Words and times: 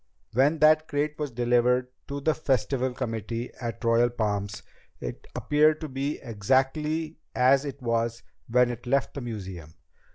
"When 0.33 0.57
that 0.57 0.87
crate 0.87 1.19
was 1.19 1.29
delivered 1.29 1.89
to 2.07 2.21
the 2.21 2.33
Festival 2.33 2.91
committee 2.91 3.51
at 3.61 3.79
the 3.81 3.87
Royal 3.87 4.09
Palms, 4.09 4.63
it 4.99 5.27
appeared 5.35 5.79
to 5.81 5.87
be 5.87 6.17
exactly 6.23 7.19
as 7.35 7.65
it 7.65 7.79
was 7.83 8.23
when 8.47 8.71
it 8.71 8.87
left 8.87 9.13
the 9.13 9.21
museum. 9.21 9.75